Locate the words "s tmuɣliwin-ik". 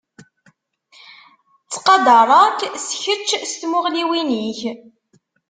3.51-4.61